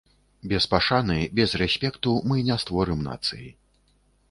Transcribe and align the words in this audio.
Без 0.53 0.63
пашаны, 0.71 1.17
без 1.41 1.53
рэспекту 1.63 2.15
мы 2.33 2.41
не 2.49 2.57
створым 2.65 3.07
нацыі. 3.13 3.47